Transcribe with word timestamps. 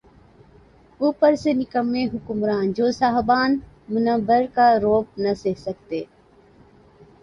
اوپر 0.99 1.35
سے 1.35 1.53
نکمّے 1.53 2.03
حکمران‘ 2.05 2.71
جو 2.77 2.89
صاحبان 2.91 3.51
منبر 3.89 4.45
کا 4.53 4.67
رعب 4.79 5.05
نہ 5.17 5.33
سہہ 5.37 5.59
سکتے۔ 5.59 6.03